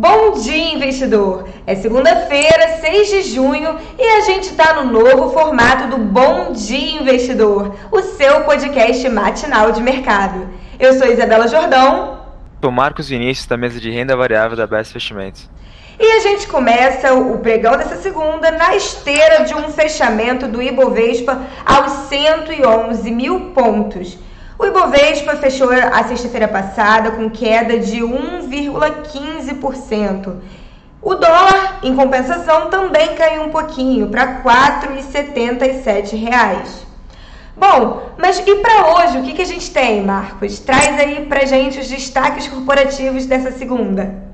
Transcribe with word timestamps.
Bom 0.00 0.30
dia, 0.30 0.74
investidor! 0.74 1.48
É 1.66 1.74
segunda-feira, 1.74 2.78
6 2.80 3.08
de 3.08 3.22
junho, 3.22 3.76
e 3.98 4.02
a 4.02 4.20
gente 4.20 4.44
está 4.44 4.74
no 4.74 4.92
novo 4.92 5.32
formato 5.32 5.88
do 5.88 5.98
Bom 5.98 6.52
Dia 6.52 7.00
Investidor, 7.00 7.74
o 7.90 8.00
seu 8.00 8.44
podcast 8.44 9.08
matinal 9.08 9.72
de 9.72 9.82
mercado. 9.82 10.48
Eu 10.78 10.96
sou 10.96 11.08
Isabela 11.08 11.48
Jordão. 11.48 12.20
Sou 12.62 12.70
Marcos 12.70 13.08
Vinícius, 13.08 13.48
da 13.48 13.56
mesa 13.56 13.80
de 13.80 13.90
renda 13.90 14.16
variável 14.16 14.56
da 14.56 14.68
Best 14.68 14.92
Investimentos. 14.92 15.50
E 15.98 16.12
a 16.12 16.20
gente 16.20 16.46
começa 16.46 17.12
o 17.14 17.36
pregão 17.38 17.76
dessa 17.76 17.96
segunda 17.96 18.52
na 18.52 18.76
esteira 18.76 19.42
de 19.46 19.54
um 19.56 19.68
fechamento 19.68 20.46
do 20.46 20.62
Ibovespa 20.62 21.42
aos 21.66 21.90
111 22.08 23.10
mil 23.10 23.50
pontos. 23.50 24.16
O 24.58 24.66
Ibovespa 24.66 25.36
fechou 25.36 25.70
a 25.70 26.02
sexta-feira 26.02 26.48
passada 26.48 27.12
com 27.12 27.30
queda 27.30 27.78
de 27.78 27.98
1,15%. 27.98 30.34
O 31.00 31.14
dólar, 31.14 31.78
em 31.84 31.94
compensação, 31.94 32.68
também 32.68 33.14
caiu 33.14 33.44
um 33.44 33.50
pouquinho 33.50 34.08
para 34.08 34.24
R$ 34.24 34.42
4,77. 34.42 36.88
Bom, 37.56 38.10
mas 38.18 38.40
e 38.40 38.54
para 38.56 38.94
hoje, 38.94 39.18
o 39.18 39.22
que, 39.22 39.34
que 39.34 39.42
a 39.42 39.46
gente 39.46 39.70
tem, 39.70 40.02
Marcos? 40.02 40.58
Traz 40.58 40.98
aí 40.98 41.24
para 41.26 41.46
gente 41.46 41.78
os 41.78 41.88
destaques 41.88 42.48
corporativos 42.48 43.26
dessa 43.26 43.52
segunda. 43.52 44.26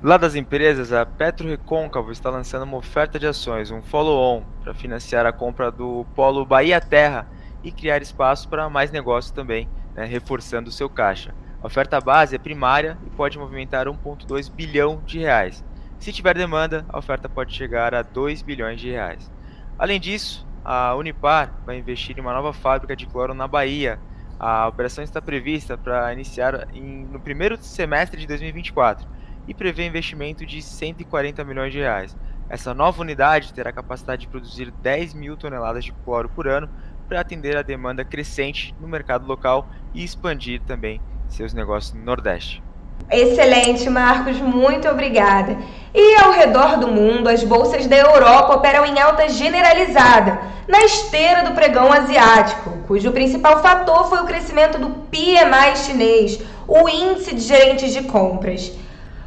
Lá 0.00 0.16
das 0.16 0.36
empresas, 0.36 0.92
a 0.92 1.04
Petro 1.04 1.48
Recôncavo 1.48 2.12
está 2.12 2.30
lançando 2.30 2.62
uma 2.62 2.76
oferta 2.76 3.18
de 3.18 3.26
ações, 3.26 3.72
um 3.72 3.82
follow-on, 3.82 4.44
para 4.62 4.74
financiar 4.74 5.26
a 5.26 5.32
compra 5.32 5.72
do 5.72 6.06
polo 6.14 6.44
Bahia 6.44 6.80
Terra, 6.80 7.26
e 7.62 7.70
criar 7.70 8.02
espaço 8.02 8.48
para 8.48 8.68
mais 8.68 8.90
negócios 8.90 9.30
também, 9.30 9.68
né, 9.94 10.04
reforçando 10.04 10.68
o 10.68 10.72
seu 10.72 10.88
caixa. 10.88 11.34
A 11.62 11.66
oferta 11.66 12.00
base 12.00 12.34
é 12.34 12.38
primária 12.38 12.98
e 13.06 13.10
pode 13.10 13.38
movimentar 13.38 13.86
1,2 13.86 14.50
bilhão 14.50 15.00
de 15.06 15.18
reais. 15.18 15.64
Se 15.98 16.12
tiver 16.12 16.34
demanda, 16.34 16.84
a 16.88 16.98
oferta 16.98 17.28
pode 17.28 17.54
chegar 17.54 17.94
a 17.94 18.02
2 18.02 18.42
bilhões 18.42 18.80
de 18.80 18.90
reais. 18.90 19.30
Além 19.78 20.00
disso, 20.00 20.44
a 20.64 20.94
Unipar 20.96 21.52
vai 21.64 21.78
investir 21.78 22.18
em 22.18 22.20
uma 22.20 22.32
nova 22.32 22.52
fábrica 22.52 22.96
de 22.96 23.06
cloro 23.06 23.34
na 23.34 23.46
Bahia. 23.46 24.00
A 24.38 24.66
operação 24.66 25.04
está 25.04 25.22
prevista 25.22 25.78
para 25.78 26.12
iniciar 26.12 26.66
em, 26.74 27.04
no 27.04 27.20
primeiro 27.20 27.56
semestre 27.62 28.20
de 28.20 28.26
2024 28.26 29.06
e 29.46 29.54
prevê 29.54 29.86
investimento 29.86 30.44
de 30.44 30.60
140 30.60 31.44
milhões 31.44 31.72
de 31.72 31.78
reais. 31.78 32.16
Essa 32.48 32.74
nova 32.74 33.00
unidade 33.00 33.54
terá 33.54 33.72
capacidade 33.72 34.22
de 34.22 34.28
produzir 34.28 34.70
10 34.70 35.14
mil 35.14 35.36
toneladas 35.36 35.84
de 35.84 35.92
cloro 36.04 36.28
por 36.28 36.46
ano, 36.46 36.68
para 37.08 37.20
atender 37.20 37.56
a 37.56 37.62
demanda 37.62 38.04
crescente 38.04 38.74
no 38.80 38.88
mercado 38.88 39.26
local 39.26 39.68
e 39.94 40.02
expandir 40.04 40.60
também 40.66 41.00
seus 41.28 41.52
negócios 41.52 41.94
no 41.94 42.04
Nordeste. 42.04 42.62
Excelente, 43.10 43.88
Marcos, 43.90 44.38
muito 44.38 44.88
obrigada. 44.88 45.56
E 45.94 46.16
ao 46.16 46.32
redor 46.32 46.78
do 46.78 46.88
mundo, 46.88 47.28
as 47.28 47.44
bolsas 47.44 47.86
da 47.86 47.96
Europa 47.96 48.54
operam 48.54 48.86
em 48.86 48.98
alta 48.98 49.28
generalizada, 49.28 50.40
na 50.66 50.84
esteira 50.84 51.42
do 51.42 51.54
pregão 51.54 51.92
asiático, 51.92 52.78
cujo 52.86 53.12
principal 53.12 53.60
fator 53.60 54.08
foi 54.08 54.20
o 54.20 54.26
crescimento 54.26 54.78
do 54.78 54.90
PMI 55.10 55.76
chinês, 55.76 56.40
o 56.66 56.88
índice 56.88 57.34
de 57.34 57.42
gerentes 57.42 57.92
de 57.92 58.04
compras. 58.04 58.72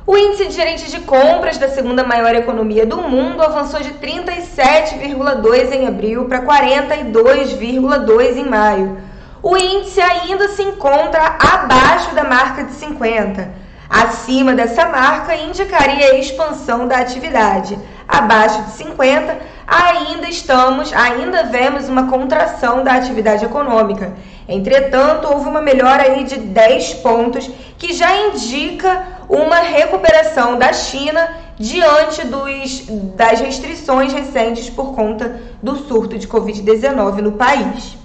O 0.07 0.15
índice 0.15 0.45
de 0.45 0.53
gerentes 0.53 0.91
de 0.91 0.99
compras 0.99 1.57
da 1.57 1.67
segunda 1.67 2.03
maior 2.03 2.35
economia 2.35 2.85
do 2.85 2.97
mundo 2.97 3.41
avançou 3.41 3.81
de 3.81 3.89
37,2 3.93 5.71
em 5.71 5.87
abril 5.87 6.25
para 6.25 6.43
42,2 6.43 8.37
em 8.37 8.45
maio. 8.45 8.99
O 9.41 9.57
índice 9.57 9.99
ainda 9.99 10.47
se 10.49 10.61
encontra 10.61 11.37
abaixo 11.39 12.13
da 12.13 12.23
marca 12.23 12.65
de 12.65 12.73
50. 12.73 13.49
Acima 13.89 14.53
dessa 14.53 14.85
marca 14.85 15.35
indicaria 15.35 16.11
a 16.11 16.19
expansão 16.19 16.87
da 16.87 16.97
atividade. 16.97 17.75
Abaixo 18.07 18.61
de 18.61 18.71
50, 18.73 19.39
ainda 19.65 20.29
estamos, 20.29 20.93
ainda 20.93 21.45
vemos 21.45 21.89
uma 21.89 22.07
contração 22.07 22.83
da 22.83 22.93
atividade 22.93 23.43
econômica. 23.43 24.13
Entretanto, 24.47 25.27
houve 25.27 25.49
uma 25.49 25.61
melhora 25.61 26.03
aí 26.03 26.23
de 26.25 26.37
10 26.37 26.93
pontos, 26.95 27.49
que 27.79 27.91
já 27.93 28.15
indica 28.27 29.14
uma 29.29 29.57
recuperação 29.57 30.57
da 30.57 30.71
China 30.73 31.27
diante 31.57 32.25
dos, 32.25 32.85
das 33.15 33.39
restrições 33.39 34.13
recentes 34.13 34.69
por 34.69 34.93
conta 34.93 35.41
do 35.61 35.75
surto 35.75 36.17
de 36.17 36.27
Covid-19 36.27 37.21
no 37.21 37.31
país. 37.33 37.97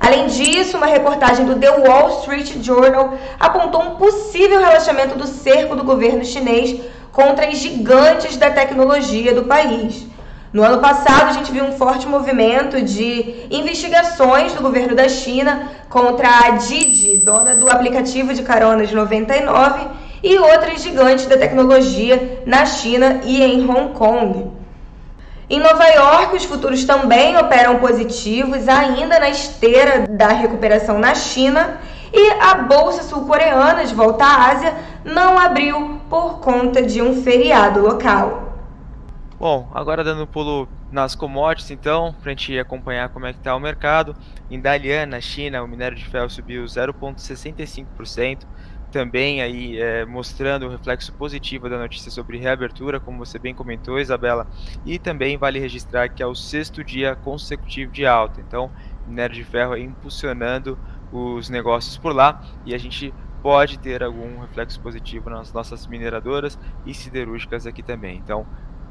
Além 0.00 0.26
disso, 0.26 0.76
uma 0.76 0.86
reportagem 0.86 1.46
do 1.46 1.54
The 1.54 1.70
Wall 1.70 2.20
Street 2.20 2.62
Journal 2.62 3.14
apontou 3.38 3.82
um 3.82 3.96
possível 3.96 4.58
relaxamento 4.58 5.16
do 5.16 5.26
cerco 5.26 5.76
do 5.76 5.84
governo 5.84 6.24
chinês 6.24 6.80
contra 7.12 7.46
as 7.46 7.58
gigantes 7.58 8.36
da 8.36 8.50
tecnologia 8.50 9.32
do 9.32 9.44
país. 9.44 10.06
No 10.52 10.62
ano 10.62 10.78
passado, 10.80 11.30
a 11.30 11.32
gente 11.32 11.50
viu 11.50 11.64
um 11.64 11.72
forte 11.72 12.06
movimento 12.06 12.80
de 12.80 13.46
investigações 13.50 14.52
do 14.52 14.62
governo 14.62 14.94
da 14.94 15.08
China 15.08 15.68
contra 15.88 16.28
a 16.28 16.50
Didi, 16.50 17.16
dona 17.16 17.56
do 17.56 17.68
aplicativo 17.68 18.32
de 18.32 18.42
caronas 18.42 18.92
99, 18.92 19.86
e 20.24 20.38
outras 20.38 20.82
gigantes 20.82 21.26
da 21.26 21.36
tecnologia 21.36 22.42
na 22.46 22.64
China 22.64 23.20
e 23.24 23.42
em 23.42 23.68
Hong 23.68 23.92
Kong. 23.92 24.50
Em 25.50 25.60
Nova 25.60 25.86
York, 25.86 26.34
os 26.34 26.44
futuros 26.46 26.84
também 26.84 27.36
operam 27.36 27.78
positivos, 27.78 28.66
ainda 28.66 29.20
na 29.20 29.28
esteira 29.28 30.06
da 30.08 30.28
recuperação 30.28 30.98
na 30.98 31.14
China, 31.14 31.78
e 32.10 32.30
a 32.40 32.54
bolsa 32.54 33.02
sul-coreana 33.02 33.84
de 33.84 33.94
volta 33.94 34.24
à 34.24 34.50
Ásia 34.50 34.74
não 35.04 35.38
abriu 35.38 36.00
por 36.08 36.38
conta 36.38 36.80
de 36.80 37.02
um 37.02 37.22
feriado 37.22 37.80
local. 37.80 38.54
Bom, 39.38 39.68
agora 39.74 40.02
dando 40.02 40.22
um 40.22 40.26
pulo 40.26 40.66
nas 40.90 41.14
commodities, 41.14 41.70
então, 41.70 42.14
para 42.22 42.30
a 42.30 42.34
gente 42.34 42.58
acompanhar 42.58 43.10
como 43.10 43.26
é 43.26 43.32
que 43.32 43.40
está 43.40 43.54
o 43.54 43.60
mercado. 43.60 44.16
Em 44.50 44.58
Dalian, 44.58 45.04
na 45.04 45.20
China, 45.20 45.62
o 45.62 45.68
minério 45.68 45.98
de 45.98 46.06
ferro 46.06 46.30
subiu 46.30 46.64
0,65%, 46.64 48.38
também 48.94 49.42
aí 49.42 49.78
é, 49.78 50.06
mostrando 50.06 50.66
o 50.66 50.70
reflexo 50.70 51.12
positivo 51.12 51.68
da 51.68 51.76
notícia 51.76 52.10
sobre 52.10 52.38
reabertura, 52.38 53.00
como 53.00 53.18
você 53.18 53.38
bem 53.38 53.52
comentou, 53.52 53.98
Isabela. 53.98 54.46
E 54.86 54.98
também 54.98 55.36
vale 55.36 55.58
registrar 55.58 56.08
que 56.08 56.22
é 56.22 56.26
o 56.26 56.34
sexto 56.34 56.84
dia 56.84 57.16
consecutivo 57.16 57.92
de 57.92 58.06
alta. 58.06 58.40
Então, 58.40 58.70
minério 59.06 59.34
de 59.34 59.44
ferro 59.44 59.76
impulsionando 59.76 60.78
os 61.12 61.50
negócios 61.50 61.98
por 61.98 62.14
lá 62.14 62.42
e 62.64 62.74
a 62.74 62.78
gente 62.78 63.12
pode 63.42 63.78
ter 63.78 64.02
algum 64.02 64.40
reflexo 64.40 64.80
positivo 64.80 65.28
nas 65.28 65.52
nossas 65.52 65.86
mineradoras 65.86 66.58
e 66.86 66.94
siderúrgicas 66.94 67.66
aqui 67.66 67.82
também. 67.82 68.16
Então, 68.16 68.46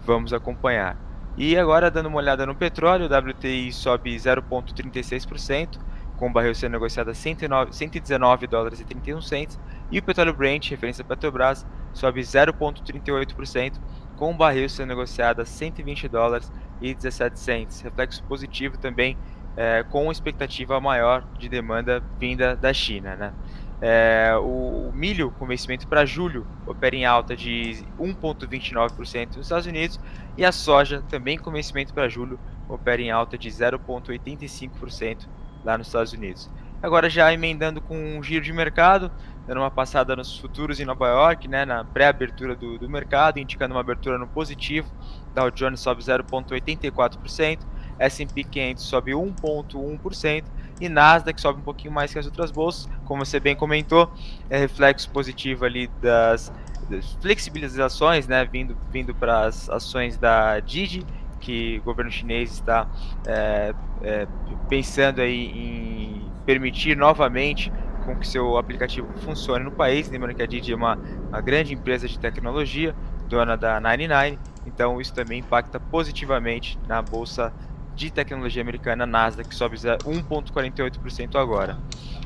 Vamos 0.05 0.33
acompanhar. 0.33 0.97
E 1.37 1.57
agora, 1.57 1.89
dando 1.89 2.07
uma 2.07 2.17
olhada 2.17 2.45
no 2.45 2.53
petróleo, 2.53 3.07
o 3.07 3.29
WTI 3.29 3.71
sobe 3.71 4.15
0,36%, 4.15 5.79
com 6.17 6.27
o 6.27 6.31
barril 6.31 6.53
sendo 6.53 6.73
negociado 6.73 7.09
a 7.09 7.13
109, 7.13 7.73
119 7.73 8.47
dólares 8.47 8.81
e 8.81 8.85
31 8.85 9.21
centos, 9.21 9.57
e 9.93 9.99
o 9.99 10.03
petróleo 10.03 10.33
Brent, 10.33 10.71
referência 10.71 11.03
Petrobras, 11.03 11.67
sobe 11.93 12.21
0,38%, 12.21 13.79
com 14.15 14.31
o 14.31 14.33
barril 14.33 14.67
sendo 14.67 14.89
negociado 14.89 15.39
a 15.39 15.45
120 15.45 16.07
dólares 16.07 16.51
e 16.81 16.95
17 16.95 17.39
centos. 17.39 17.81
Reflexo 17.81 18.23
positivo 18.23 18.75
também, 18.75 19.15
é, 19.55 19.83
com 19.83 20.11
expectativa 20.11 20.81
maior 20.81 21.23
de 21.37 21.47
demanda 21.47 22.03
vinda 22.19 22.55
da 22.55 22.73
China. 22.73 23.15
Né? 23.15 23.33
É, 23.81 24.35
o, 24.35 24.89
o, 24.89 24.91
milho 24.95 25.29
com 25.29 25.45
vencimento 25.45 25.87
para 25.87 26.07
julho 26.07 26.47
opera 26.65 26.95
em 26.95 27.05
alta 27.05 27.35
de 27.35 27.85
1,29% 27.99 29.27
nos 29.27 29.45
Estados 29.45 29.67
Unidos 29.67 29.99
e 30.35 30.43
a 30.43 30.51
soja 30.51 31.03
também 31.07 31.37
com 31.37 31.51
vencimento 31.51 31.93
para 31.93 32.09
julho 32.09 32.39
opera 32.67 32.99
em 32.99 33.11
alta 33.11 33.37
de 33.37 33.47
0,85% 33.47 35.27
lá 35.63 35.77
nos 35.77 35.85
Estados 35.85 36.13
Unidos. 36.13 36.49
Agora 36.83 37.09
já 37.09 37.31
emendando 37.31 37.79
com 37.79 37.95
um 37.95 38.21
giro 38.21 38.43
de 38.43 38.51
mercado, 38.51 39.09
dando 39.47 39.61
uma 39.61 39.71
passada 39.71 40.17
nos 40.17 40.37
futuros 40.37 40.81
em 40.81 40.85
Nova 40.85 41.07
York, 41.07 41.47
né, 41.47 41.63
na 41.63 41.85
pré-abertura 41.85 42.57
do, 42.57 42.77
do 42.77 42.89
mercado, 42.89 43.39
indicando 43.39 43.73
uma 43.73 43.79
abertura 43.79 44.17
no 44.17 44.27
positivo, 44.27 44.91
Dow 45.33 45.49
Jones 45.49 45.79
sobe 45.79 46.03
0,84%, 46.03 47.59
S&P 47.97 48.43
500 48.43 48.83
sobe 48.83 49.13
1,1%, 49.13 50.43
e 50.81 50.89
Nasdaq 50.89 51.39
sobe 51.39 51.61
um 51.61 51.63
pouquinho 51.63 51.93
mais 51.93 52.11
que 52.11 52.19
as 52.19 52.25
outras 52.25 52.51
bolsas, 52.51 52.89
como 53.05 53.25
você 53.25 53.39
bem 53.39 53.55
comentou, 53.55 54.11
é 54.49 54.57
reflexo 54.57 55.09
positivo 55.09 55.63
ali 55.63 55.87
das, 56.01 56.51
das 56.89 57.13
flexibilizações, 57.21 58.27
né, 58.27 58.43
vindo, 58.43 58.75
vindo 58.91 59.15
para 59.15 59.45
as 59.45 59.69
ações 59.69 60.17
da 60.17 60.59
Didi, 60.59 61.05
que 61.43 61.79
o 61.79 61.83
governo 61.83 62.09
chinês 62.09 62.51
está 62.53 62.87
é, 63.27 63.73
é, 64.01 64.27
pensando 64.69 65.21
aí 65.21 65.45
em 65.45 66.02
permitir 66.45 66.95
novamente 66.95 67.71
com 68.05 68.15
que 68.15 68.27
seu 68.27 68.57
aplicativo 68.57 69.07
funcione 69.19 69.63
no 69.63 69.71
país. 69.71 70.09
Lembrando 70.09 70.35
que 70.35 70.43
a 70.43 70.47
Didi 70.47 70.73
é 70.73 70.75
uma, 70.75 70.97
uma 71.29 71.41
grande 71.41 71.73
empresa 71.73 72.07
de 72.07 72.19
tecnologia, 72.19 72.95
dona 73.27 73.55
da 73.55 73.79
99, 73.79 74.37
então 74.65 74.99
isso 74.99 75.13
também 75.13 75.39
impacta 75.39 75.79
positivamente 75.79 76.77
na 76.87 77.01
bolsa 77.01 77.53
de 77.95 78.11
tecnologia 78.11 78.61
americana 78.61 79.05
Nasdaq, 79.05 79.49
que 79.49 79.55
sobe 79.55 79.77
1,48% 79.77 81.35
agora. 81.35 81.77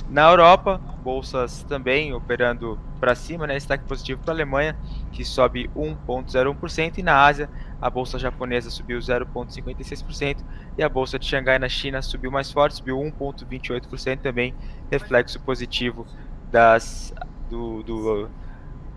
Na 0.10 0.30
Europa, 0.30 0.80
bolsas 1.04 1.64
também 1.64 2.14
operando 2.14 2.80
para 3.00 3.14
cima, 3.14 3.46
né? 3.46 3.56
destaque 3.56 3.84
positivo 3.84 4.22
para 4.24 4.34
a 4.34 4.36
Alemanha, 4.36 4.76
que 5.12 5.26
sobe 5.26 5.70
1,01%, 5.76 6.98
e 6.98 7.04
na 7.04 7.26
Ásia, 7.26 7.50
a 7.82 7.90
bolsa 7.90 8.18
japonesa 8.18 8.70
subiu 8.70 9.00
0,56% 9.00 10.38
e 10.78 10.84
a 10.84 10.90
bolsa 10.90 11.20
de 11.20 11.26
Xangai 11.26 11.60
na 11.60 11.70
China 11.70 12.02
subiu 12.02 12.32
mais 12.32 12.52
forte, 12.52 12.78
subiu 12.78 12.98
1,28% 12.98 14.20
também, 14.20 14.56
reflexo 14.90 15.40
positivo 15.40 16.08
das 16.52 17.14
do, 17.50 17.84
do, 17.84 18.30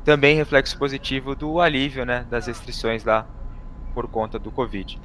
também 0.05 0.37
reflexo 0.37 0.79
positivo 0.79 1.35
do 1.35 1.61
alívio, 1.61 2.05
né, 2.05 2.25
das 2.31 2.47
restrições 2.47 3.03
lá 3.05 3.27
por 3.95 4.07
conta 4.09 4.39
do 4.39 4.51
Covid. 4.51 5.01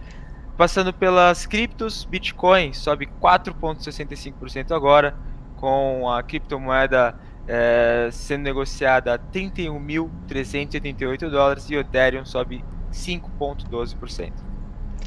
Passando 0.57 0.93
pelas 0.93 1.45
criptos, 1.45 2.05
Bitcoin 2.05 2.73
sobe 2.73 3.09
4,65% 3.21 4.71
agora, 4.71 5.13
com 5.57 6.09
a 6.09 6.23
criptomoeda 6.23 7.13
é, 7.47 8.09
sendo 8.11 8.41
negociada 8.43 9.13
a 9.13 9.19
31.388 9.19 11.29
dólares 11.29 11.69
e 11.69 11.75
Ethereum 11.75 12.25
sobe 12.25 12.65
5,12%. 12.95 14.31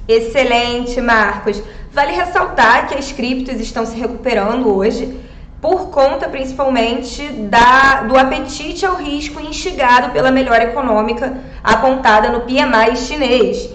Excelente, 0.06 1.00
Marcos. 1.00 1.62
Vale 1.92 2.12
ressaltar 2.12 2.88
que 2.88 2.94
as 2.94 3.12
criptos 3.12 3.60
estão 3.60 3.84
se 3.84 3.96
recuperando 3.96 4.74
hoje 4.74 5.20
por 5.60 5.90
conta 5.90 6.28
principalmente 6.28 7.28
da, 7.28 8.02
do 8.02 8.16
apetite 8.16 8.86
ao 8.86 8.94
risco 8.94 9.40
instigado 9.40 10.10
pela 10.12 10.30
melhora 10.30 10.64
econômica 10.64 11.36
apontada 11.64 12.30
no 12.30 12.42
PMI 12.42 12.96
chinês. 12.96 13.68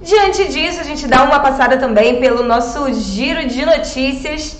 Diante 0.00 0.48
disso, 0.48 0.80
a 0.80 0.84
gente 0.84 1.06
dá 1.06 1.22
uma 1.24 1.40
passada 1.40 1.76
também 1.76 2.20
pelo 2.20 2.42
nosso 2.42 2.92
giro 2.92 3.46
de 3.46 3.64
notícias 3.64 4.58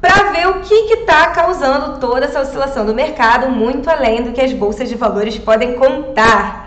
para 0.00 0.32
ver 0.32 0.48
o 0.48 0.60
que 0.60 0.74
está 0.74 1.28
causando 1.28 1.98
toda 1.98 2.26
essa 2.26 2.40
oscilação 2.40 2.84
do 2.84 2.94
mercado, 2.94 3.50
muito 3.50 3.88
além 3.88 4.22
do 4.22 4.32
que 4.32 4.40
as 4.40 4.52
bolsas 4.52 4.88
de 4.88 4.94
valores 4.94 5.38
podem 5.38 5.74
contar. 5.74 6.63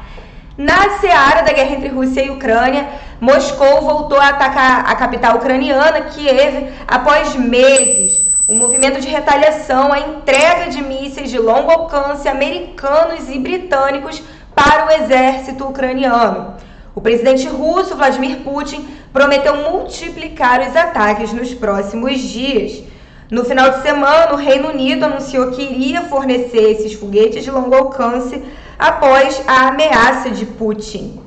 Na 0.57 0.97
seara 0.99 1.43
da 1.43 1.53
guerra 1.53 1.75
entre 1.75 1.89
Rússia 1.89 2.23
e 2.23 2.31
Ucrânia, 2.31 2.89
Moscou 3.21 3.79
voltou 3.81 4.19
a 4.19 4.29
atacar 4.29 4.89
a 4.89 4.95
capital 4.95 5.35
ucraniana, 5.35 6.01
Kiev, 6.01 6.73
após 6.87 7.35
meses. 7.35 8.23
Um 8.49 8.57
movimento 8.57 8.99
de 8.99 9.07
retaliação 9.07 9.93
à 9.93 9.99
entrega 9.99 10.71
de 10.71 10.81
mísseis 10.81 11.29
de 11.29 11.37
longo 11.37 11.69
alcance 11.69 12.27
americanos 12.27 13.29
e 13.29 13.37
britânicos 13.37 14.19
para 14.55 14.87
o 14.87 14.91
exército 15.03 15.63
ucraniano. 15.63 16.55
O 16.95 17.01
presidente 17.01 17.47
russo 17.47 17.95
Vladimir 17.95 18.37
Putin 18.37 18.87
prometeu 19.13 19.57
multiplicar 19.57 20.61
os 20.61 20.75
ataques 20.75 21.31
nos 21.33 21.53
próximos 21.53 22.19
dias. 22.19 22.81
No 23.29 23.45
final 23.45 23.69
de 23.69 23.83
semana, 23.83 24.33
o 24.33 24.37
Reino 24.37 24.69
Unido 24.69 25.05
anunciou 25.05 25.51
que 25.51 25.61
iria 25.61 26.01
fornecer 26.05 26.71
esses 26.71 26.93
foguetes 26.93 27.43
de 27.43 27.51
longo 27.51 27.75
alcance 27.75 28.41
após 28.77 29.41
a 29.47 29.67
ameaça 29.67 30.29
de 30.29 30.45
Putin. 30.45 31.21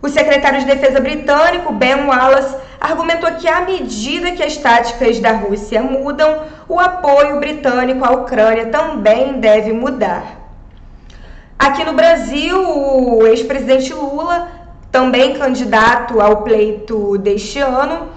O 0.00 0.08
secretário 0.08 0.60
de 0.60 0.66
Defesa 0.66 1.00
britânico, 1.00 1.72
Ben 1.72 2.06
Wallace, 2.06 2.56
argumentou 2.80 3.32
que, 3.32 3.48
à 3.48 3.62
medida 3.62 4.32
que 4.32 4.42
as 4.42 4.56
táticas 4.56 5.18
da 5.18 5.32
Rússia 5.32 5.82
mudam, 5.82 6.42
o 6.68 6.78
apoio 6.78 7.40
britânico 7.40 8.04
à 8.04 8.12
Ucrânia 8.12 8.66
também 8.66 9.40
deve 9.40 9.72
mudar. 9.72 10.46
Aqui 11.58 11.84
no 11.84 11.94
Brasil, 11.94 12.56
o 12.56 13.26
ex-presidente 13.26 13.92
Lula, 13.92 14.48
também 14.92 15.38
candidato 15.38 16.20
ao 16.20 16.42
pleito 16.42 17.18
deste 17.18 17.58
ano, 17.58 18.08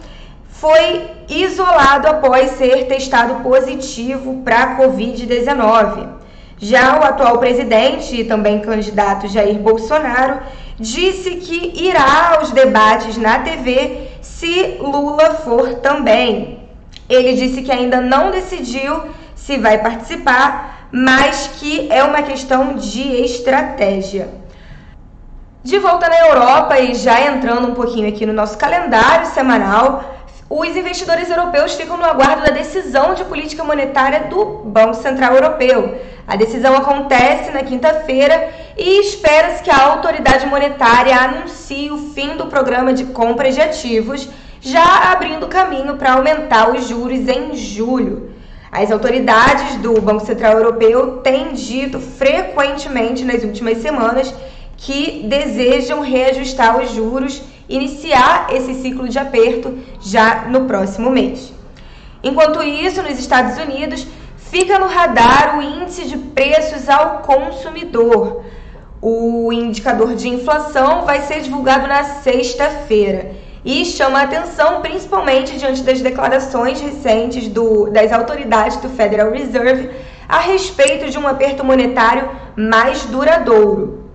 foi 0.50 1.10
isolado 1.30 2.08
após 2.08 2.52
ser 2.52 2.88
testado 2.88 3.36
positivo 3.42 4.42
para 4.44 4.64
a 4.64 4.78
Covid-19. 4.78 6.19
Já 6.62 7.00
o 7.00 7.04
atual 7.04 7.38
presidente 7.38 8.20
e 8.20 8.26
também 8.26 8.60
candidato 8.60 9.30
Jair 9.30 9.58
Bolsonaro 9.60 10.40
disse 10.78 11.36
que 11.36 11.88
irá 11.88 12.36
aos 12.36 12.52
debates 12.52 13.16
na 13.16 13.40
TV 13.40 14.10
se 14.22 14.78
Lula 14.80 15.36
for 15.36 15.76
também. 15.76 16.60
Ele 17.08 17.34
disse 17.34 17.62
que 17.62 17.72
ainda 17.72 18.02
não 18.02 18.30
decidiu 18.30 19.04
se 19.36 19.58
vai 19.58 19.78
participar, 19.78 20.90
mas 20.92 21.50
que 21.60 21.88
é 21.90 22.04
uma 22.04 22.24
questão 22.24 22.74
de 22.76 23.02
estratégia. 23.24 24.30
De 25.64 25.80
volta 25.80 26.10
na 26.10 26.28
Europa 26.28 26.78
e 26.80 26.94
já 26.94 27.22
entrando 27.22 27.70
um 27.70 27.74
pouquinho 27.74 28.10
aqui 28.10 28.26
no 28.26 28.34
nosso 28.34 28.58
calendário 28.58 29.28
semanal, 29.28 30.16
os 30.50 30.76
investidores 30.76 31.30
europeus 31.30 31.74
ficam 31.76 31.96
no 31.96 32.06
aguardo 32.06 32.44
da 32.44 32.52
decisão 32.52 33.14
de 33.14 33.24
política 33.24 33.64
monetária 33.64 34.22
do 34.22 34.46
Banco 34.66 34.96
Central 34.96 35.36
Europeu. 35.36 36.00
A 36.28 36.36
decisão 36.36 36.76
acontece 36.76 37.52
na 37.52 37.64
quinta-feira 37.64 38.50
e 38.78 39.02
espera-se 39.02 39.64
que 39.64 39.70
a 39.72 39.86
autoridade 39.86 40.46
monetária 40.46 41.16
anuncie 41.16 41.92
o 41.92 41.98
fim 42.14 42.38
do 42.38 42.48
programa 42.48 42.94
de 42.94 43.06
compra 43.06 43.52
de 43.52 43.60
ativos, 43.60 44.30
já 44.62 45.12
abrindo 45.12 45.48
caminho 45.48 45.96
para 45.96 46.14
aumentar 46.14 46.72
os 46.72 46.88
juros 46.88 47.28
em 47.28 47.56
julho. 47.56 48.32
As 48.72 48.92
autoridades 48.92 49.76
do 49.78 50.00
Banco 50.00 50.26
Central 50.26 50.54
Europeu 50.54 51.18
têm 51.18 51.54
dito 51.54 52.00
frequentemente 52.00 53.26
nas 53.26 53.44
últimas 53.44 53.80
semanas 53.80 54.34
que 54.78 55.26
desejam 55.28 56.02
reajustar 56.02 56.80
os 56.80 56.92
juros 56.92 57.42
iniciar 57.70 58.48
esse 58.52 58.74
ciclo 58.76 59.08
de 59.08 59.20
aperto 59.20 59.78
já 60.02 60.46
no 60.50 60.66
próximo 60.66 61.10
mês. 61.12 61.54
Enquanto 62.24 62.62
isso, 62.64 63.02
nos 63.02 63.18
Estados 63.18 63.58
Unidos, 63.64 64.06
fica 64.50 64.80
no 64.80 64.88
radar 64.88 65.58
o 65.58 65.62
índice 65.62 66.06
de 66.06 66.18
preços 66.18 66.90
ao 66.90 67.20
consumidor. 67.20 68.44
O 69.02 69.54
indicador 69.54 70.16
de 70.16 70.28
inflação 70.28 71.06
vai 71.06 71.22
ser 71.22 71.42
divulgado 71.42 71.88
na 71.88 72.04
sexta-feira 72.04 73.32
e 73.64 73.86
chama 73.86 74.20
a 74.20 74.24
atenção 74.24 74.82
principalmente 74.82 75.58
diante 75.58 75.84
das 75.84 76.02
declarações 76.02 76.82
recentes 76.82 77.48
do, 77.48 77.90
das 77.90 78.12
autoridades 78.12 78.78
do 78.78 78.90
Federal 78.90 79.32
Reserve 79.32 79.92
a 80.28 80.40
respeito 80.40 81.10
de 81.10 81.18
um 81.18 81.28
aperto 81.28 81.64
monetário 81.64 82.30
mais 82.56 83.06
duradouro. 83.06 84.10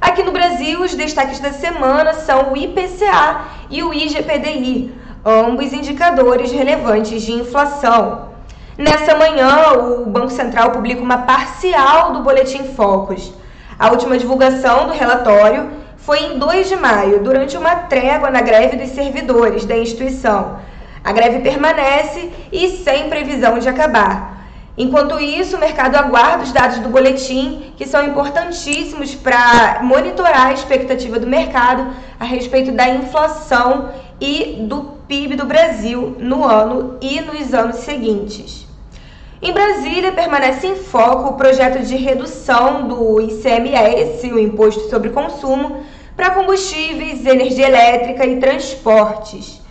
Aqui 0.00 0.22
no 0.22 0.32
Brasil, 0.32 0.80
os 0.82 0.94
destaques 0.94 1.40
da 1.40 1.52
semana 1.52 2.14
são 2.14 2.52
o 2.52 2.56
IPCA 2.56 3.44
e 3.68 3.82
o 3.82 3.92
IGPDI, 3.92 4.94
ambos 5.24 5.72
indicadores 5.74 6.50
relevantes 6.50 7.22
de 7.22 7.32
inflação. 7.32 8.29
Nessa 8.80 9.14
manhã, 9.14 9.74
o 9.74 10.06
Banco 10.06 10.30
Central 10.30 10.70
publica 10.70 11.02
uma 11.02 11.18
parcial 11.18 12.14
do 12.14 12.22
Boletim 12.22 12.64
Focus. 12.74 13.30
A 13.78 13.90
última 13.90 14.16
divulgação 14.16 14.86
do 14.86 14.94
relatório 14.94 15.68
foi 15.98 16.20
em 16.20 16.38
2 16.38 16.66
de 16.66 16.76
maio, 16.76 17.22
durante 17.22 17.58
uma 17.58 17.74
trégua 17.74 18.30
na 18.30 18.40
greve 18.40 18.78
dos 18.78 18.88
servidores 18.94 19.66
da 19.66 19.76
instituição. 19.76 20.60
A 21.04 21.12
greve 21.12 21.40
permanece 21.40 22.32
e 22.50 22.70
sem 22.78 23.10
previsão 23.10 23.58
de 23.58 23.68
acabar. 23.68 24.46
Enquanto 24.78 25.20
isso, 25.20 25.58
o 25.58 25.60
mercado 25.60 25.96
aguarda 25.96 26.42
os 26.42 26.50
dados 26.50 26.78
do 26.78 26.88
boletim, 26.88 27.74
que 27.76 27.86
são 27.86 28.02
importantíssimos 28.02 29.14
para 29.14 29.80
monitorar 29.82 30.46
a 30.46 30.52
expectativa 30.54 31.18
do 31.18 31.26
mercado 31.26 31.86
a 32.18 32.24
respeito 32.24 32.72
da 32.72 32.88
inflação 32.88 33.90
e 34.18 34.64
do 34.66 34.84
PIB 35.06 35.36
do 35.36 35.44
Brasil 35.44 36.16
no 36.18 36.42
ano 36.46 36.96
e 37.02 37.20
nos 37.20 37.52
anos 37.52 37.76
seguintes. 37.80 38.69
Em 39.42 39.54
Brasília, 39.54 40.12
permanece 40.12 40.66
em 40.66 40.76
foco 40.76 41.30
o 41.30 41.36
projeto 41.38 41.82
de 41.82 41.96
redução 41.96 42.86
do 42.86 43.18
ICMS, 43.22 44.30
o 44.30 44.38
Imposto 44.38 44.90
sobre 44.90 45.08
Consumo, 45.08 45.82
para 46.14 46.28
combustíveis, 46.32 47.24
energia 47.24 47.66
elétrica 47.66 48.26
e 48.26 48.38
transportes. 48.38 49.62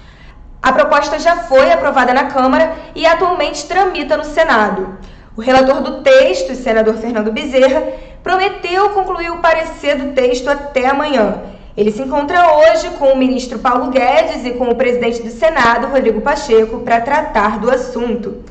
A 0.59 0.73
proposta 0.73 1.19
já 1.19 1.35
foi 1.35 1.71
aprovada 1.71 2.15
na 2.15 2.25
Câmara 2.25 2.75
e 2.95 3.05
atualmente 3.05 3.67
tramita 3.67 4.17
no 4.17 4.25
Senado. 4.25 4.97
O 5.37 5.41
relator 5.41 5.81
do 5.81 6.01
texto, 6.01 6.51
o 6.51 6.55
senador 6.55 6.95
Fernando 6.95 7.31
Bezerra, 7.31 7.93
prometeu 8.23 8.89
concluir 8.89 9.29
o 9.29 9.37
parecer 9.37 9.95
do 9.99 10.13
texto 10.15 10.49
até 10.49 10.87
amanhã. 10.87 11.43
Ele 11.77 11.91
se 11.91 12.01
encontra 12.01 12.57
hoje 12.57 12.89
com 12.97 13.13
o 13.13 13.17
ministro 13.17 13.59
Paulo 13.59 13.91
Guedes 13.91 14.43
e 14.43 14.51
com 14.51 14.67
o 14.67 14.75
presidente 14.75 15.21
do 15.21 15.29
Senado, 15.29 15.85
Rodrigo 15.85 16.21
Pacheco, 16.21 16.79
para 16.79 17.01
tratar 17.01 17.59
do 17.59 17.69
assunto. 17.69 18.43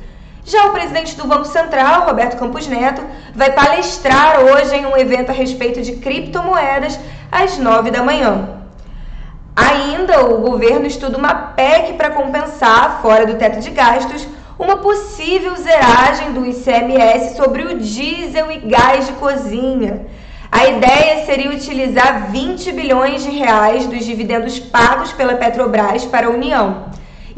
Já 0.48 0.64
o 0.64 0.70
presidente 0.70 1.14
do 1.14 1.26
Banco 1.26 1.44
Central, 1.44 2.06
Roberto 2.06 2.38
Campos 2.38 2.66
Neto, 2.66 3.02
vai 3.34 3.52
palestrar 3.52 4.40
hoje 4.40 4.76
em 4.76 4.86
um 4.86 4.96
evento 4.96 5.28
a 5.28 5.34
respeito 5.34 5.82
de 5.82 5.96
criptomoedas 5.96 6.98
às 7.30 7.58
nove 7.58 7.90
da 7.90 8.02
manhã. 8.02 8.48
Ainda, 9.54 10.24
o 10.24 10.38
governo 10.40 10.86
estuda 10.86 11.18
uma 11.18 11.34
PEC 11.34 11.92
para 11.98 12.12
compensar, 12.12 13.02
fora 13.02 13.26
do 13.26 13.34
teto 13.34 13.60
de 13.60 13.68
gastos, 13.68 14.26
uma 14.58 14.78
possível 14.78 15.54
zeragem 15.54 16.32
do 16.32 16.46
ICMS 16.46 17.36
sobre 17.36 17.64
o 17.64 17.78
diesel 17.78 18.50
e 18.50 18.56
gás 18.60 19.06
de 19.06 19.12
cozinha. 19.24 20.06
A 20.50 20.66
ideia 20.66 21.26
seria 21.26 21.50
utilizar 21.50 22.30
20 22.30 22.72
bilhões 22.72 23.22
de 23.22 23.30
reais 23.32 23.86
dos 23.86 24.02
dividendos 24.02 24.58
pagos 24.58 25.12
pela 25.12 25.34
Petrobras 25.34 26.06
para 26.06 26.26
a 26.26 26.30
União. 26.30 26.86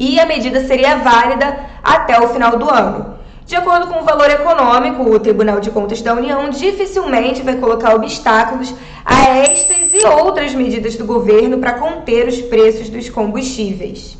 E 0.00 0.18
a 0.18 0.24
medida 0.24 0.64
seria 0.64 0.96
válida 0.96 1.60
até 1.82 2.18
o 2.18 2.28
final 2.28 2.56
do 2.56 2.70
ano. 2.70 3.18
De 3.44 3.54
acordo 3.54 3.86
com 3.86 4.00
o 4.00 4.02
valor 4.02 4.30
econômico, 4.30 5.02
o 5.02 5.20
Tribunal 5.20 5.60
de 5.60 5.70
Contas 5.70 6.00
da 6.00 6.14
União 6.14 6.48
dificilmente 6.48 7.42
vai 7.42 7.56
colocar 7.56 7.94
obstáculos 7.94 8.74
a 9.04 9.28
estas 9.36 9.92
e 9.92 10.06
outras 10.06 10.54
medidas 10.54 10.96
do 10.96 11.04
governo 11.04 11.58
para 11.58 11.74
conter 11.74 12.26
os 12.26 12.40
preços 12.40 12.88
dos 12.88 13.10
combustíveis. 13.10 14.16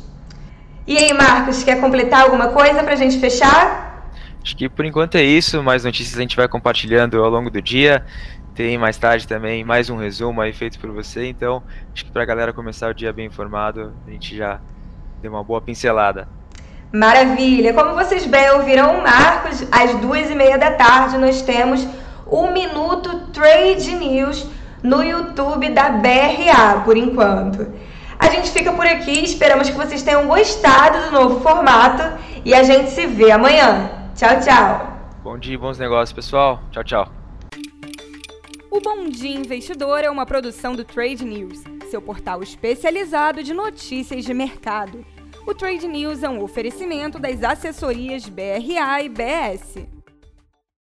E 0.85 0.99
aí, 0.99 1.11
Marcos, 1.13 1.63
quer 1.63 1.81
completar 1.81 2.25
alguma 2.25 2.49
coisa 2.49 2.83
para 2.83 2.93
a 2.93 2.97
gente 2.97 3.17
fechar? 3.17 4.11
Acho 4.43 4.55
que 4.55 4.69
por 4.69 4.85
enquanto 4.85 5.15
é 5.15 5.23
isso. 5.23 5.63
Mais 5.63 5.83
notícias 5.83 6.15
a 6.15 6.21
gente 6.21 6.35
vai 6.35 6.47
compartilhando 6.47 7.23
ao 7.23 7.29
longo 7.31 7.49
do 7.49 7.59
dia. 7.59 8.05
Tem 8.53 8.77
mais 8.77 8.99
tarde 8.99 9.27
também 9.27 9.63
mais 9.63 9.89
um 9.89 9.95
resumo 9.95 10.41
aí 10.41 10.53
feito 10.53 10.77
por 10.77 10.91
você. 10.91 11.25
Então, 11.25 11.63
acho 11.91 12.05
que 12.05 12.11
para 12.11 12.21
a 12.21 12.25
galera 12.25 12.53
começar 12.53 12.91
o 12.91 12.93
dia 12.93 13.11
bem 13.11 13.25
informado, 13.25 13.93
a 14.05 14.11
gente 14.11 14.37
já 14.37 14.59
deu 15.21 15.31
uma 15.31 15.43
boa 15.43 15.61
pincelada. 15.61 16.27
Maravilha! 16.91 17.73
Como 17.73 17.93
vocês 17.93 18.25
bem 18.25 18.49
ouviram, 18.51 19.01
Marcos, 19.01 19.65
às 19.71 19.95
duas 19.95 20.29
e 20.29 20.35
meia 20.35 20.57
da 20.57 20.71
tarde 20.71 21.17
nós 21.17 21.41
temos 21.41 21.87
o 22.25 22.47
Minuto 22.47 23.27
Trade 23.31 23.95
News 23.95 24.45
no 24.83 25.03
YouTube 25.03 25.69
da 25.69 25.89
BRA, 25.89 26.81
por 26.83 26.97
enquanto. 26.97 27.71
A 28.19 28.29
gente 28.29 28.51
fica 28.51 28.71
por 28.73 28.85
aqui, 28.85 29.23
esperamos 29.23 29.69
que 29.69 29.75
vocês 29.75 30.03
tenham 30.03 30.27
gostado 30.27 31.05
do 31.05 31.11
novo 31.11 31.39
formato 31.39 32.03
e 32.43 32.53
a 32.53 32.63
gente 32.63 32.89
se 32.89 33.07
vê 33.07 33.31
amanhã. 33.31 33.89
Tchau, 34.15 34.39
tchau! 34.41 34.99
Bom 35.23 35.37
dia 35.37 35.53
e 35.53 35.57
bons 35.57 35.77
negócios, 35.77 36.11
pessoal. 36.13 36.59
Tchau, 36.71 36.83
tchau. 36.83 37.11
O 38.69 38.79
Bom 38.79 39.09
Dia 39.09 39.35
Investidor 39.35 39.99
é 39.99 40.09
uma 40.09 40.25
produção 40.25 40.75
do 40.75 40.83
Trade 40.83 41.25
News, 41.25 41.63
seu 41.91 42.01
portal 42.01 42.41
especializado 42.41 43.43
de 43.43 43.53
notícias 43.53 44.23
de 44.23 44.33
mercado. 44.33 45.05
O 45.45 45.53
Trade 45.53 45.87
News 45.87 46.23
é 46.23 46.29
um 46.29 46.41
oferecimento 46.41 47.19
das 47.19 47.43
assessorias 47.43 48.29
BRA 48.29 49.03
e 49.03 49.09
BS. 49.09 50.00